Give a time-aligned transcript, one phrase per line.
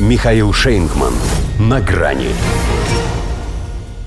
[0.00, 1.12] Михаил Шейнгман.
[1.60, 2.30] На грани.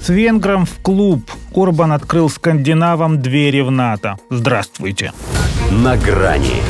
[0.02, 1.22] С венгром в клуб.
[1.56, 4.18] Орбан открыл скандинавам двери в НАТО.
[4.30, 5.14] Здравствуйте.
[5.72, 6.62] На грани.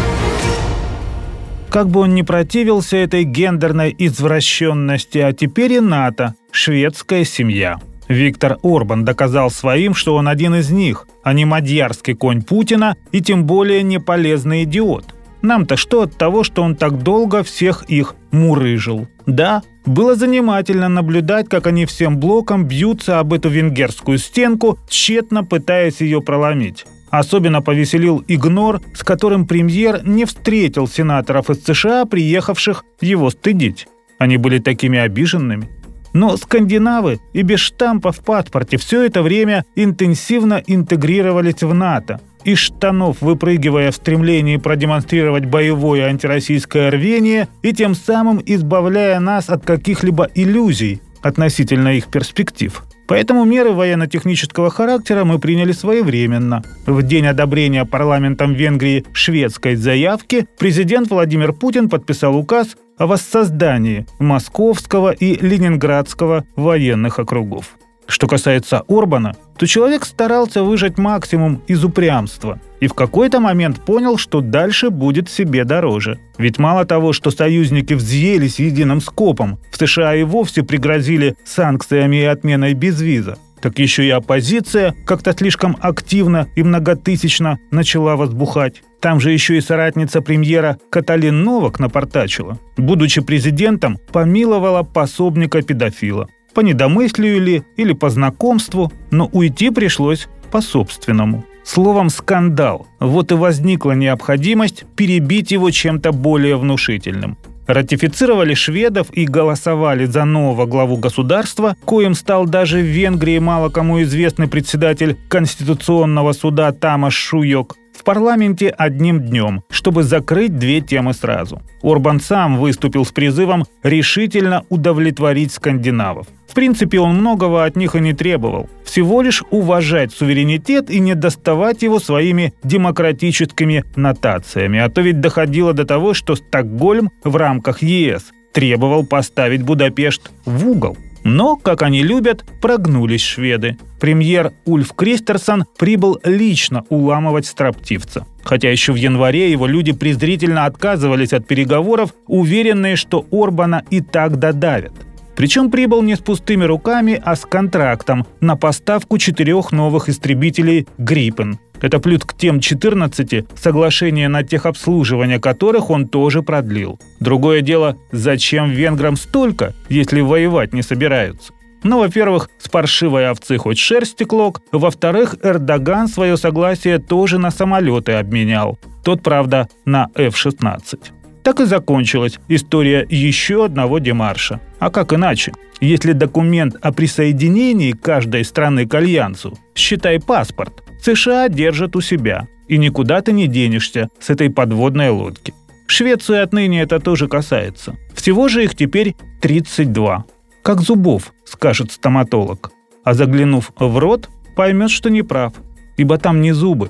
[1.71, 7.79] Как бы он ни противился этой гендерной извращенности, а теперь и НАТО– шведская семья.
[8.07, 13.21] Виктор Орбан доказал своим, что он один из них, а не мадьярский конь Путина и
[13.21, 15.15] тем более не полезный идиот.
[15.47, 19.07] Нам-то что от того, что он так долго всех их мурыжил?
[19.25, 26.01] Да, было занимательно наблюдать, как они всем блоком бьются об эту венгерскую стенку, тщетно пытаясь
[26.01, 26.85] ее проломить.
[27.11, 33.87] Особенно повеселил игнор, с которым премьер не встретил сенаторов из США, приехавших его стыдить.
[34.19, 35.69] Они были такими обиженными.
[36.11, 42.19] Но скандинавы и без штампа в паспорте все это время интенсивно интегрировались в НАТО.
[42.47, 49.65] Из штанов выпрыгивая в стремлении продемонстрировать боевое антироссийское рвение и тем самым избавляя нас от
[49.65, 52.85] каких-либо иллюзий относительно их перспектив.
[53.05, 56.63] Поэтому меры военно-технического характера мы приняли своевременно.
[56.85, 65.11] В день одобрения парламентом Венгрии шведской заявки президент Владимир Путин подписал указ о воссоздании Московского
[65.11, 67.77] и Ленинградского военных округов.
[68.17, 74.17] Что касается Орбана, то человек старался выжать максимум из упрямства и в какой-то момент понял,
[74.17, 76.17] что дальше будет себе дороже.
[76.39, 82.23] Ведь мало того, что союзники взъелись единым скопом, в США и вовсе пригрозили санкциями и
[82.23, 88.81] отменой безвиза, так еще и оппозиция как-то слишком активно и многотысячно начала возбухать.
[88.99, 92.57] Там же еще и соратница премьера Каталин Новак напортачила.
[92.77, 96.27] Будучи президентом, помиловала пособника педофила
[96.57, 101.45] по недомыслию ли или по знакомству, но уйти пришлось по собственному.
[101.63, 102.87] Словом, скандал.
[102.99, 107.37] Вот и возникла необходимость перебить его чем-то более внушительным.
[107.67, 114.01] Ратифицировали шведов и голосовали за нового главу государства, коим стал даже в Венгрии мало кому
[114.01, 117.75] известный председатель Конституционного суда Тамаш Шуйок
[118.07, 121.61] парламенте одним днем, чтобы закрыть две темы сразу.
[121.83, 126.25] Орбан сам выступил с призывом решительно удовлетворить скандинавов.
[126.47, 128.69] В принципе, он многого от них и не требовал.
[128.85, 134.79] Всего лишь уважать суверенитет и не доставать его своими демократическими нотациями.
[134.79, 140.65] А то ведь доходило до того, что Стокгольм в рамках ЕС требовал поставить Будапешт в
[140.65, 140.95] угол.
[141.27, 143.77] Но, как они любят, прогнулись шведы.
[143.99, 148.25] Премьер Ульф Кристерсон прибыл лично уламывать строптивца.
[148.43, 154.37] Хотя еще в январе его люди презрительно отказывались от переговоров, уверенные, что Орбана и так
[154.37, 154.93] додавят.
[155.35, 161.59] Причем прибыл не с пустыми руками, а с контрактом на поставку четырех новых истребителей «Гриппен».
[161.81, 166.99] Это плюс к тем 14, соглашения на техобслуживание которых он тоже продлил.
[167.19, 171.53] Другое дело, зачем венграм столько, если воевать не собираются?
[171.83, 174.61] Ну, во-первых, с паршивой овцы хоть шерсти клок.
[174.71, 178.79] Во-вторых, Эрдоган свое согласие тоже на самолеты обменял.
[179.03, 180.99] Тот, правда, на F-16.
[181.43, 184.59] Так и закончилась история еще одного демарша.
[184.79, 185.53] А как иначе?
[185.79, 192.77] Если документ о присоединении каждой страны к альянсу, считай паспорт, США держат у себя, и
[192.77, 195.53] никуда ты не денешься с этой подводной лодки.
[195.87, 197.95] Швецию отныне это тоже касается.
[198.13, 200.25] Всего же их теперь 32.
[200.63, 202.71] Как зубов, скажет стоматолог.
[203.03, 205.53] А заглянув в рот, поймет, что не прав,
[205.95, 206.89] ибо там не зубы,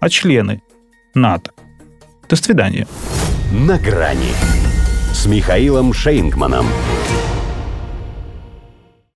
[0.00, 0.62] а члены
[1.14, 1.52] НАТО.
[2.28, 2.86] До свидания.
[3.52, 4.32] «На грани»
[5.12, 6.66] с Михаилом Шейнгманом.